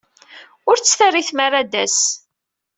[0.69, 1.99] Ur tt-terri tmara ad d-tas.